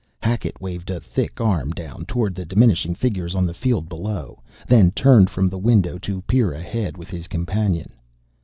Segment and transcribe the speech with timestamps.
[0.19, 4.89] Hackett waved a thick arm down toward the diminishing figures on the field below; then
[4.89, 7.93] turned from the window to peer ahead with his companion.